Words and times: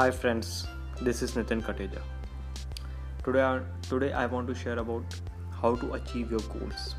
Hi 0.00 0.10
friends, 0.10 0.66
this 1.02 1.20
is 1.20 1.32
Nitin 1.32 1.60
Kateja. 1.62 2.00
Today, 3.22 3.60
today 3.86 4.12
I 4.14 4.24
want 4.24 4.48
to 4.48 4.54
share 4.54 4.78
about 4.78 5.04
how 5.60 5.76
to 5.76 5.92
achieve 5.92 6.30
your 6.30 6.40
goals. 6.52 6.94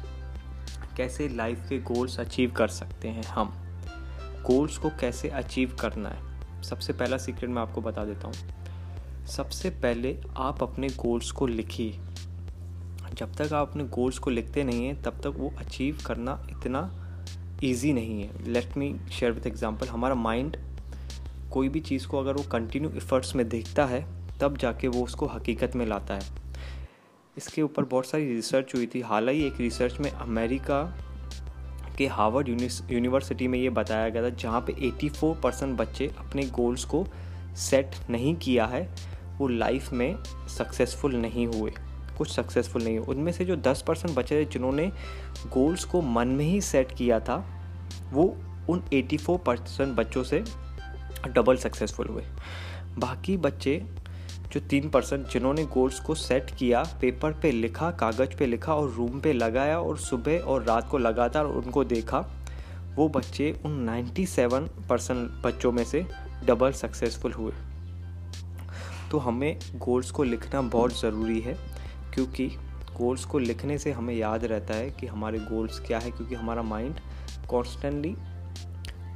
कैसे 0.97 1.27
life 1.29 1.65
के 1.69 1.79
goals 1.79 2.19
achieve 2.19 2.51
कर 2.57 2.67
सकते 2.67 3.07
हैं 3.07 3.23
हम? 3.23 3.53
Goals 4.45 4.77
को 4.77 4.89
कैसे 4.99 5.29
अचीव 5.29 5.75
करना 5.81 6.09
है? 6.09 6.61
सबसे 6.63 6.93
पहला 6.93 7.17
सीक्रेट 7.17 7.49
मैं 7.49 7.61
आपको 7.61 7.81
बता 7.81 8.05
देता 8.05 8.27
हूँ। 8.27 9.25
सबसे 9.27 9.69
पहले 9.69 10.15
आप 10.37 10.63
अपने 10.63 10.89
गोल्स 10.89 11.31
को 11.31 11.47
लिखिए। 11.47 11.99
जब 13.13 13.35
तक 13.35 13.53
आप 13.53 13.69
अपने 13.69 13.83
गोल्स 13.83 14.19
को 14.19 14.29
लिखते 14.29 14.63
नहीं 14.63 14.85
हैं 14.85 15.01
तब 15.03 15.21
तक 15.23 15.37
वो 15.37 15.53
अचीव 15.59 16.03
करना 16.05 16.41
इतना 16.51 16.89
ईजी 17.63 17.93
नहीं 17.93 18.21
है। 18.21 18.51
Let 18.51 18.77
me 18.77 18.95
share 19.11 19.31
with 19.31 19.47
example 19.47 19.87
हमारा 19.87 20.15
माइंड 20.15 20.57
कोई 21.51 21.69
भी 21.69 21.79
चीज़ 21.79 22.07
को 22.07 22.19
अगर 22.19 22.33
वो 22.33 22.43
कंटिन्यू 22.43 22.91
एफर्ट्स 22.95 23.35
में 23.35 23.47
देखता 23.49 23.85
है, 23.85 24.05
तब 24.39 24.57
जाके 24.57 24.87
वो 24.87 25.03
उसको 25.03 25.25
हकीकत 25.25 25.75
में 25.75 25.85
लाता 25.85 26.13
है। 26.13 26.41
इसके 27.37 27.61
ऊपर 27.61 27.83
बहुत 27.83 28.05
सारी 28.05 28.33
रिसर्च 28.35 28.75
हुई 28.75 28.85
थी। 28.95 29.01
हाल 29.01 29.29
ही 29.29 29.43
एक 29.43 29.59
रिसर्च 29.59 29.99
में 29.99 30.11
अमेरिका 30.11 30.97
के 31.97 32.07
हार्वर्ड 32.07 32.49
यूनिवर्सिटी 32.91 33.47
में 33.47 33.59
ये 33.59 33.69
बताया 33.69 34.09
गया 34.09 34.23
था, 34.23 34.29
जहाँ 34.29 34.61
पे 34.61 34.73
84 34.73 35.33
परसेंट 35.41 35.77
बच्चे 35.77 36.11
अपने 36.17 36.43
गोल्स 36.43 36.85
को 36.85 37.05
सेट 37.55 37.91
नहीं 38.09 38.35
किया 38.35 38.65
है, 38.65 38.95
वो 39.37 39.47
लाइफ 39.47 39.91
में 39.93 40.15
सक्सेसफुल 40.47 41.15
नहीं 41.15 41.47
हुए। 41.47 41.71
कुछ 42.17 42.31
सक्सेसफुल 42.31 42.83
नहीं 42.83 42.97
हुए। 42.97 43.15
उनमें 43.15 43.31
से 43.31 43.45
जो 43.45 43.55
10 43.55 43.81
परसेंट 43.81 44.15
बच्चे 44.15 44.41
थे, 44.41 44.49
जिन्होंने 44.49 44.91
गोल्स 45.47 45.85
को 45.85 46.01
मन 46.01 46.27
में 46.27 46.45
ही 46.45 46.61
सेट 46.61 46.91
किया 46.91 47.19
था, 47.19 47.45
वो 48.11 48.37
उन 48.69 48.83
84 48.93 49.37
परसेंट 49.37 49.95
बच्चों 49.95 50.23
से 50.23 50.43
डबल 51.27 51.57
सक्सेसफुल 51.57 52.07
हुए। 52.07 52.23
बाकी 52.97 53.37
बच्चे, 53.37 53.81
जो 54.53 54.59
तीन 54.59 54.89
परसेंट 54.89 55.27
जिन्होंने 55.27 55.63
गोल्स 55.65 55.99
को 55.99 56.15
सेट 56.15 56.51
किया 56.51 56.83
पेपर 57.01 57.31
पे 57.31 57.51
लिखा, 57.51 57.91
कागज़ 57.91 58.37
पे 58.39 58.45
लिखा 58.45 58.75
और 58.75 58.89
रूम 58.89 59.19
पे 59.19 59.33
लगाया 59.33 59.79
और 59.79 59.97
सुबह 59.97 60.39
और 60.39 60.63
रात 60.63 60.89
को 60.89 60.97
लगातार 60.97 61.45
उनको 61.45 61.83
देखा, 61.83 62.25
वो 62.95 63.07
बच्चे 63.09 63.51
उन 63.65 63.79
97 63.85 64.67
परसेंट 64.89 65.29
बच्चों 65.43 65.71
में 65.71 65.83
से 65.83 66.05
डबल 66.45 66.71
सक्सेसफुल 66.71 67.33
हुए। 67.33 67.53
तो 69.11 69.17
हमें 69.17 69.59
गोल्स 69.75 70.11
को 70.11 70.23
लिखना 70.23 70.61
बहुत 70.61 70.99
ज़रूरी 71.01 71.39
है, 71.39 71.53
क्योंकि 72.13 72.47
गोल्स 72.97 73.25
को 73.25 73.39
लिखने 73.39 73.77
से 73.77 73.91
हमें 73.91 74.13
याद 74.15 74.45
रहता 74.45 74.73
है 74.73 74.89
कि 74.89 75.07
हमारे 75.07 75.39
गोल्स 75.39 75.79
क्या 75.79 75.99
है, 75.99 76.11
क्योंकि 76.11 76.35
हमारा 76.35 76.61
माइंड 76.61 76.99
कॉन्स्टेंटली 77.49 78.15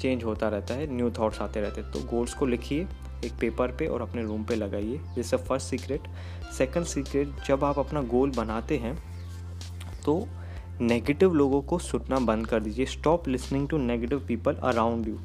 चेंज 0.06 0.23
होता 0.23 0.48
रहता 0.50 0.73
है, 0.73 0.94
न्यू 0.94 1.09
थाट्स 1.11 1.42
आते 1.42 1.61
रहते 1.61 1.81
हैं। 1.81 1.92
तो 1.92 2.00
गोल्स 2.08 2.34
को 2.34 2.45
लिखिए 2.45 2.88
एक 3.25 3.34
पेपर 3.42 3.72
पे 3.75 3.86
और 3.88 4.02
अपने 4.02 4.23
रूम 4.23 4.44
पे 4.44 4.56
लगाइए। 4.56 4.97
This 5.16 5.34
a 5.34 5.38
first 5.39 5.67
secret 5.67 6.08
second 6.58 6.86
secret 6.86 7.30
जब 7.47 7.64
आप 7.64 7.80
अपना 7.80 8.02
गोल 8.09 8.31
बनाते 8.31 8.78
हैं 8.78 8.95
तो 10.06 10.28
नेगेटिव 10.81 11.34
लोगों 11.34 11.62
को 11.62 11.78
सुनना 11.80 12.20
बंद 12.22 12.47
कर 12.47 12.59
दीजिए। 12.59 12.86
Stop 12.86 13.28
listening 13.28 13.67
to 13.70 13.78
negative 13.80 14.20
people 14.28 14.56
around 14.64 15.08
you 15.08 15.20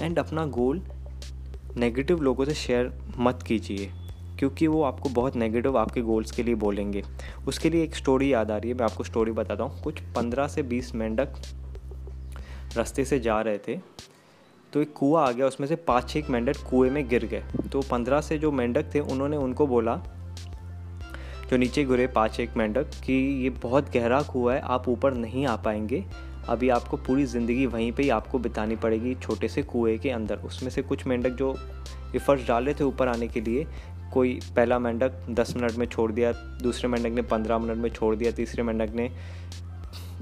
and 0.00 0.18
अपना 0.18 0.44
गोल 0.48 0.82
नेगेटिव 1.76 2.22
लोगों 2.22 2.44
से 2.44 2.54
शेयर 2.56 2.92
मत 3.18 3.42
कीजिए, 3.42 3.90
क्योंकि 4.38 4.66
वो 4.66 4.82
आपको 4.82 5.08
बहुत 5.10 5.36
नेगेटिव 5.36 5.78
आपके 5.78 6.00
गोल्स 6.02 6.30
के 6.30 6.42
लिए 6.42 6.54
बोलेंगे। 6.56 7.02
उसके 7.48 7.70
लिए 7.70 7.82
एक 7.84 7.96
स्टोरी 7.96 8.32
याद 8.32 8.50
आ 8.50 8.56
रही 8.56 8.70
है, 8.70 8.76
मैं 8.76 8.84
आपको 8.84 9.04
स्टोरी 9.04 9.32
बताता 9.32 9.64
हूँ। 9.64 9.82
कुछ 9.82 10.00
पंद्रह 10.16 10.48
से 10.48 10.62
बीस 10.64 10.94
मेंढक 10.94 11.40
रास्ते 12.76 13.04
से 13.04 13.18
जा 13.20 13.40
रहे 13.40 13.58
थे 13.58 13.78
तो 14.72 14.80
एक 14.82 14.92
कुआ 14.92 15.26
आ 15.28 15.30
गया, 15.32 15.46
उसमें 15.46 15.66
से 15.68 15.76
पाँच 15.76 16.08
छः 16.08 16.28
मेंढक 16.30 16.56
कुएँ 16.70 16.90
में 16.90 17.08
गिर 17.08 17.24
गए। 17.26 17.42
तो 17.72 17.80
पंद्रह 17.80 18.20
से 18.20 18.38
जो 18.38 18.50
मेंढक 18.52 18.94
थे, 18.94 19.00
उन्होंने 19.00 19.36
उनको 19.36 19.66
बोला, 19.66 19.96
जो 21.50 21.56
नीचे 21.56 21.84
गिरे 21.84 22.06
पाँच 22.06 22.38
एक 22.40 22.56
मेंढक, 22.56 22.90
कि 23.04 23.12
ये 23.42 23.50
बहुत 23.62 23.90
गहरा 23.92 24.20
कुआ 24.22 24.54
है, 24.54 24.60
आप 24.60 24.88
ऊपर 24.88 25.14
नहीं 25.14 25.46
आ 25.46 25.56
पाएँगे। 25.56 26.04
अभी 26.48 26.68
आपको 26.68 26.96
पूरी 26.96 27.24
ज़िंदगी 27.24 27.66
वहीं 27.66 27.90
पे 27.92 28.02
ही 28.02 28.10
आपको 28.10 28.38
बितानी 28.38 28.76
पड़ेगी, 28.76 29.14
छोटे 29.14 29.48
से 29.48 29.62
कुएँ 29.62 29.98
के 29.98 30.10
अंदर। 30.10 30.38
उसमें 30.38 30.70
से 30.70 30.82
कुछ 30.82 31.06
मेंढक 31.06 31.30
जो 31.30 31.54
इफ़र्ट्स 32.14 32.46
डाल 32.48 32.64
रहे 32.64 32.74
थे 32.74 32.84
ऊपर 32.84 33.08
आने 33.08 33.28
के 33.28 33.40
लिए, 33.40 33.66
कोई 34.12 34.38
पहला 34.56 34.78
मेंढक 34.78 35.26
दस 35.30 35.54
मिनट 35.56 35.72
में 35.72 35.86
छोड़ 35.86 36.10
दिया, 36.12 36.32
दूसरे 36.62 36.88
मेंढक 36.88 37.14
ने 37.14 37.22
पंद्रह 37.22 37.58
मिनट 37.58 37.76
में 37.76 37.90
छोड़ 37.90 38.14
दिया, 38.16 38.32
तीसरे 38.32 38.62
मेंढक 38.62 38.94
ने 38.94 39.10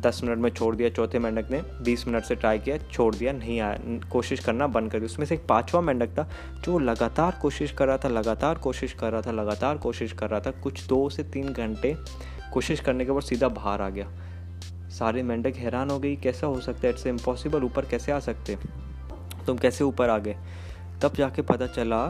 दस 0.01 0.21
मिनट 0.25 0.39
में 0.39 0.51
छोड़ 0.51 0.77
दिया, 0.77 0.89
चौथे 0.89 1.19
मेंढक 1.19 1.51
ने 1.51 1.63
बीस 1.83 2.09
मिनट 2.09 2.25
से 2.25 2.35
ट्राई 2.35 2.59
किया, 2.59 2.79
छोड़ 2.79 3.15
दिया, 3.15 3.33
नहीं 3.33 3.61
आया। 3.61 3.79
कोशिश 4.13 4.41
करना 4.41 4.67
बंद 4.67 4.93
कर 4.93 4.99
दिया 4.99 5.07
उसमें 5.07 5.27
से 5.27 5.35
एक 5.35 5.47
पाँचवा 5.47 5.81
मेंढक 5.81 6.09
था, 6.09 6.31
जो 6.65 6.79
लगातार 6.79 7.39
कोशिश 7.43 7.73
कर 7.73 7.87
रहा 7.87 7.97
था, 7.97 8.09
लगातार 8.09 8.55
कोशिश 8.55 8.93
कर 8.93 9.13
रहा 9.13 9.23
था, 9.23 9.31
लगातार 9.31 9.77
कोशिश 9.77 10.13
कर 10.13 10.31
रहा 10.31 10.41
था, 10.41 10.51
कुछ 10.51 10.87
दो 10.87 11.11
से 11.11 11.23
तीन 11.23 11.53
घंटे 11.53 11.97
कोशिश 12.53 12.81
करने 12.81 13.05
के 13.05 13.13
बाद 13.13 13.23
सीधा 13.23 13.49
बाहर 13.49 13.83
आ 13.83 13.89
गया। 13.89 14.11
सारे 14.91 15.23
मेंढक 15.23 15.57
हैरान 15.57 15.91
हो 15.91 15.99
गई, 15.99 16.17
कैसा 16.17 16.47
हो 16.47 16.61
सकता 16.61 16.81
है? 16.85 16.91
इट्स 16.91 17.07
इम्पॉसिबल 17.07 17.65
ऊपर 17.65 17.85
कैसे 17.85 18.13
आ 18.13 18.19
सकते? 18.19 18.59
तुम 19.47 19.57
कैसे 19.57 19.85
ऊपर 19.85 20.11
आ 20.11 20.19
गए? 20.19 20.37
तब 21.03 21.13
जाके 21.15 21.43
पता 21.43 21.67
चला 21.67 22.07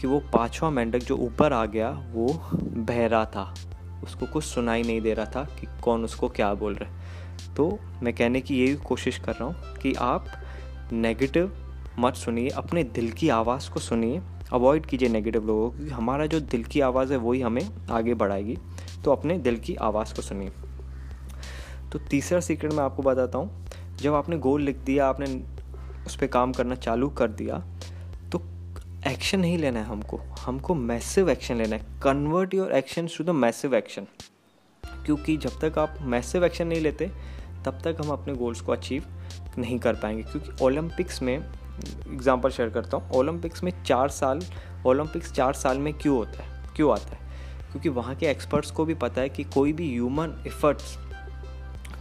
कि 0.00 0.06
वो 0.06 0.20
पाँचवा 0.20 0.70
मेंढक 0.70 0.98
जो 0.98 1.16
ऊपर 1.16 1.52
आ 1.52 1.64
गया, 1.66 1.90
वो 2.12 2.42
बहरा 2.62 3.24
था। 3.24 3.54
उसको 4.02 4.26
कुछ 4.26 4.44
सुनाई 4.44 4.82
नहीं 4.82 5.00
दे 5.00 5.14
रहा 5.14 5.26
था 5.26 5.44
कि 5.60 5.66
कौन 5.82 6.04
उसको 6.04 6.28
क्या 6.28 6.54
बोल 6.54 6.74
रहा 6.74 6.90
है। 6.90 7.02
तो 7.54 7.78
मैं 8.02 8.14
कहने 8.14 8.40
की 8.40 8.64
यही 8.64 8.74
कोशिश 8.74 9.18
कर 9.18 9.32
रहा 9.32 9.44
हूँ 9.44 9.56
कि 9.82 9.94
आप 9.94 10.26
नेगेटिव 10.92 11.52
मत 11.98 12.14
सुनिए, 12.14 12.48
अपने 12.48 12.84
दिल 12.84 13.10
की 13.12 13.28
आवाज़ 13.28 13.70
को 13.70 13.80
सुनिए। 13.80 14.20
अवॉइड 14.52 14.86
कीजिए 14.86 15.08
नेगेटिव 15.08 15.46
लोगों 15.46 15.70
को 15.70 15.76
क्योंकि 15.76 15.92
हमारा 15.92 16.26
जो 16.26 16.40
दिल 16.40 16.64
की 16.64 16.80
आवाज़ 16.80 17.12
है 17.12 17.18
वही 17.18 17.40
हमें 17.40 17.68
आगे 17.90 18.14
बढ़ाएगी। 18.14 18.58
तो 19.04 19.12
अपने 19.12 19.38
दिल 19.38 19.56
की 19.56 19.74
आवाज़ 19.74 20.14
को 20.14 20.22
सुनिए। 20.22 20.52
तो 21.92 21.98
तीसरा 21.98 22.40
सीक्रेट 22.40 22.72
मैं 22.72 22.84
आपको 22.84 23.02
बताता 23.02 23.38
हूँ। 23.38 23.66
जब 23.96 24.14
आपने 24.14 24.38
गोल 24.38 24.62
लिख 24.62 24.76
दिया, 24.76 25.06
आपने 25.06 25.44
उस 26.06 26.16
पर 26.16 26.26
काम 26.26 26.52
करना 26.52 26.74
चालू 26.74 27.08
कर 27.08 27.28
दिया 27.28 27.64
एक्शन 29.06 29.40
नहीं 29.40 29.58
लेना 29.58 29.80
है 29.80 29.86
हमको। 29.86 30.16
हमको 30.18 30.74
मैसिव 30.74 31.30
एक्शन 31.30 31.56
लेना 31.56 31.76
है। 31.76 31.82
Convert 32.02 32.54
your 32.54 32.72
action 32.72 33.06
to 33.06 33.24
the 33.24 33.30
massive 33.30 33.74
action 33.74 34.06
क्योंकि 35.06 35.36
जब 35.36 35.60
तक 35.60 35.78
आप 35.78 35.94
मैसिव 36.00 36.44
एक्शन 36.44 36.66
नहीं 36.66 36.80
लेते, 36.80 37.06
तब 37.64 37.78
तक 37.84 37.96
हम 38.00 38.08
अपने 38.08 38.34
गोल्स 38.34 38.60
को 38.60 38.72
अचीव 38.72 39.04
नहीं 39.58 39.78
कर 39.78 39.94
पाएँगे। 39.94 40.22
क्योंकि 40.22 40.64
ओलंपिक्स 40.64 41.22
में 41.22 41.38
एग्जांपल 42.12 42.50
शेयर 42.50 42.70
करता 42.70 42.96
हूँ। 42.96 43.10
ओलंपिक्स 43.10 43.64
में 43.64 43.84
चार 43.84 44.08
साल 44.08 44.40
ओलंपिक्स 44.86 45.32
चार 45.32 45.52
साल 45.52 45.78
में 45.78 45.94
क्यों 45.94 46.16
होता 46.16 46.42
है? 46.42 46.64
क्यों 46.76 46.92
आता 46.92 47.08
है? 47.08 47.18
क्योंकि 47.70 47.88
वहाँ 47.88 48.14
के 48.14 48.26
एक्सपर्ट्स 48.26 48.70
को 48.70 48.84
भी 48.84 48.94
पता 48.94 49.20
है 49.20 49.28
कि 49.28 49.44
कोई 49.44 49.72
भी 49.72 49.92
ह्यूमन 49.92 50.44
एफर्ट्स 50.46 50.98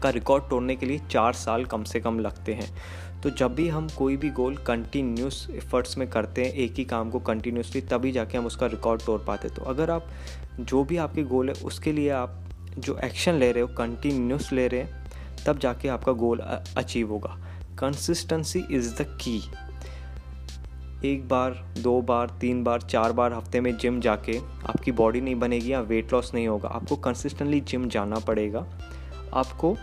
का 0.03 0.09
रिकॉर्ड 0.09 0.44
तोड़ने 0.50 0.75
के 0.75 0.85
लिए 0.85 1.00
चार 1.12 1.34
साल 1.34 1.66
कम 1.66 1.84
से 1.84 2.00
कम 2.00 2.19
लगते 2.19 2.53
हैं। 2.53 2.69
तो 3.22 3.29
जब 3.29 3.56
भी 3.56 3.67
हम 3.69 3.88
कोई 3.89 4.17
भी 4.17 4.29
गोल 4.29 4.56
कंटिन्यूस 4.57 5.47
एफर्ट्स 5.51 5.97
में 5.97 6.09
करते 6.09 6.45
हैं, 6.45 6.53
एक 6.53 6.73
ही 6.78 6.85
काम 6.85 7.09
को 7.09 7.19
कंटिन्यूसली 7.19 7.81
तभी 7.81 8.12
जाके 8.12 8.38
हम 8.38 8.45
उसका 8.45 8.67
रिकॉर्ड 8.67 9.01
तोड़ 9.01 9.19
पाते 9.22 9.50
तो 9.50 9.63
अगर 9.63 9.91
आप 9.91 10.07
जो 10.59 10.84
भी 10.84 10.97
आपके 10.97 11.23
गोल 11.23 11.50
है, 11.50 11.56
उसके 11.56 11.91
लिए 11.91 12.09
आप 12.09 12.38
जो 12.79 12.97
एक्शन 12.97 13.34
ले 13.34 13.51
रहे 13.51 13.62
हो 13.62 13.67
कंटिन्यूस 13.67 14.51
ले 14.53 14.67
रहे 14.67 14.81
हैं, 14.81 15.06
तब 15.45 15.59
जाके 15.59 15.88
आपका 15.88 16.12
गोल 16.13 16.39
अचीव 16.78 17.09
होगा। 17.09 17.38
कंसिस्टेंसी 17.79 18.63
इज़ 18.72 18.94
द 18.95 19.06
की 19.22 19.41
एक 21.06 21.28
बार, 21.28 21.51
दो 21.78 22.01
बार, 22.01 22.29
तीन 22.41 22.63
बार, 22.63 22.81
चार 22.81 23.12
बार 23.12 23.33
हफ़्ते 23.33 23.62
में 23.62 23.78
जिम 23.78 24.00
जाके 24.00 24.38
आपकी 24.66 24.91
बॉडी 24.91 25.22
नहीं 25.22 25.35
बनेगी 25.35 25.72
या 25.72 25.79
वेट 25.81 26.13
लॉस 26.13 26.33
नहीं 26.33 26.47
होगा। 26.47 26.69
आपको 26.69 26.95
कंसिस्टेंटली 26.95 27.59
जिम 27.62 27.88
जाना 27.89 28.19
पड़ेगा। 28.19 28.66
आपको 29.34 29.75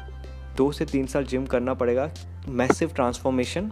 दो 0.57 0.71
से 0.73 0.85
तीन 0.85 1.07
साल 1.07 1.25
जिम 1.25 1.47
करना 1.47 1.75
पड़ेगा 1.75 2.11
मैसिव 2.49 2.93
ट्रांसफॉर्मेशन 2.95 3.71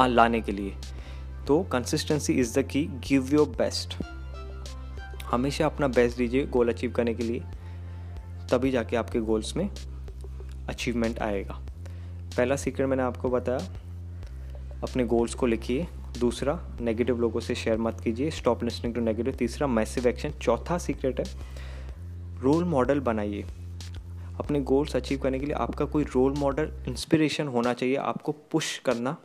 लाने 0.00 0.40
के 0.40 0.52
लिए। 0.52 0.74
तो 1.46 1.62
consistency 1.62 2.32
is 2.32 2.58
the 2.58 2.62
key 2.62 2.84
give 3.08 3.28
your 3.32 3.48
best 3.48 3.96
हमेशा 5.24 5.66
अपना 5.66 5.88
बेस्ट 5.88 6.18
दीजिए 6.18 6.46
गोल 6.46 6.68
अचीव 6.68 6.92
करने 6.92 7.14
के 7.14 7.22
लिए, 7.22 7.42
तभी 8.50 8.70
जाके 8.70 8.96
आपके 8.96 9.20
गोल्स 9.20 9.56
में 9.56 9.68
अचीवमेंट 10.68 11.18
आएगा। 11.18 11.54
पहला 12.36 12.56
सीक्रेट 12.56 12.88
मैंने 12.88 13.02
आपको 13.02 13.28
बताया, 13.28 13.58
अपने 14.82 15.04
गोल्स 15.04 15.34
को 15.34 15.46
लिखिए। 15.46 15.86
दूसरा 16.18 16.58
नेगेटिव 16.80 17.20
लोगों 17.20 17.40
से 17.40 17.54
शेयर 17.54 17.78
मत 17.78 18.00
कीजिए। 18.00 18.30
स्टॉप 18.30 18.64
लिसनिंग 18.64 18.94
टू 18.94 19.00
नेगेटिव 19.00 19.34
तीसरा 19.34 19.66
मैसिव 19.66 20.06
एक्शन 20.08 20.30
चौथा 20.32 20.78
सीक्रेट 20.78 21.20
है 21.20 21.26
रोल 22.42 22.64
मॉडल 22.64 23.00
बनाइए। 23.00 23.44
अपने 24.34 24.60
गोल्स 24.62 24.96
अचीव 24.96 25.18
करने 25.18 25.38
के 25.38 25.46
लिए 25.46 25.54
आपका 25.56 25.84
कोई 25.86 26.04
रोल 26.04 26.34
मॉडल 26.38 26.70
इंस्पिरेशन 26.88 27.48
होना 27.48 27.72
चाहिए, 27.74 27.96
आपको 27.96 28.32
पुश 28.52 28.78
करना 28.84 29.16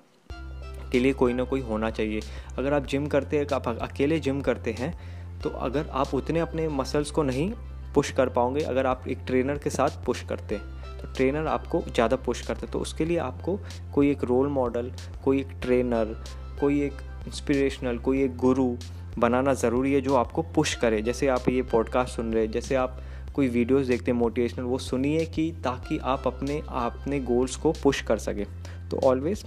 के 0.91 0.99
लिए 0.99 1.13
कोई 1.13 1.33
ना 1.33 1.43
कोई 1.43 1.61
होना 1.61 1.89
चाहिए। 1.91 2.21
अगर 2.57 2.73
आप 2.73 2.85
जिम 2.85 3.07
करते 3.07 3.37
हैं, 3.37 3.47
आप 3.53 3.67
अकेले 3.69 4.19
जिम 4.19 4.41
करते 4.41 4.71
हैं 4.71 4.93
तो 5.41 5.49
अगर 5.49 5.87
आप 5.91 6.13
उतने 6.13 6.39
अपने 6.39 6.67
मसल्स 6.69 7.11
को 7.11 7.23
नहीं 7.23 7.51
पुश 7.95 8.11
कर 8.11 8.29
पाओगे, 8.29 8.61
अगर 8.61 8.85
आप 8.85 9.07
एक 9.07 9.17
ट्रेनर 9.27 9.57
के 9.57 9.69
साथ 9.69 10.03
पुश 10.05 10.21
करते 10.23 10.55
हैं 10.55 10.75
तो 10.97 11.11
ट्रेनर 11.13 11.47
आपको 11.47 11.81
ज़्यादा 11.83 12.15
पुश 12.17 12.41
करते 12.47 12.65
हैं। 12.65 12.71
तो 12.71 12.79
उसके 12.79 13.05
लिए 13.05 13.17
आपको 13.19 13.59
कोई 13.95 14.11
एक 14.11 14.23
रोल 14.23 14.47
मॉडल 14.49 14.91
कोई 15.25 15.39
एक 15.39 15.51
ट्रेनर 15.61 16.15
कोई 16.59 16.81
एक 16.81 17.01
इंस्पिरेशनल 17.27 17.97
कोई 17.99 18.23
एक 18.23 18.35
गुरु 18.37 18.75
बनाना 19.17 19.53
ज़रूरी 19.55 19.93
है 19.93 20.01
जो 20.01 20.15
आपको 20.15 20.41
पुश 20.55 20.73
करे। 20.75 21.01
जैसे 21.01 21.27
आप 21.27 21.49
ये 21.49 21.61
पॉडकास्ट 21.63 22.15
सुन 22.15 22.33
रहे 22.33 22.43
हैं, 22.43 22.51
जैसे 22.51 22.75
आप 22.75 22.99
कोई 23.37 23.47
वीडियोस 23.47 23.87
देखते 23.87 24.11
हैं 24.11 24.17
मोटिवेशनल 24.17 24.65
वो 24.65 24.77
सुनिए 24.77 25.25
कि 25.25 25.51
ताकि 25.63 25.97
आप 26.03 26.27
अपने 26.27 26.61
अपने 26.69 27.19
गोल्स 27.19 27.55
को 27.55 27.71
पुश 27.83 28.01
कर 28.01 28.17
सकें। 28.17 28.45
तो 28.89 28.99
always 29.03 29.43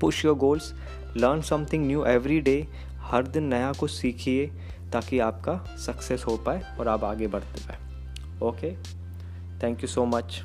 push 0.00 0.24
your 0.24 0.36
goals 0.36 0.72
learn 1.16 1.40
something 1.40 1.86
new 1.86 2.04
every 2.04 2.40
day 2.40 2.66
हर 3.00 3.26
दिन 3.26 3.44
नया 3.44 3.72
कुछ 3.72 3.90
सीखिए 3.90 4.46
ताकि 4.92 5.18
आपका 5.18 5.56
सक्सेस 5.78 6.24
हो 6.24 6.36
पाए 6.36 6.62
और 6.80 6.88
आप 6.88 7.04
आगे 7.04 7.26
बढ़ते 7.26 7.60
पाए। 7.60 8.48
Okay 8.48 8.74
thank 9.62 9.82
you 9.82 9.88
so 9.88 10.04
much 10.06 10.42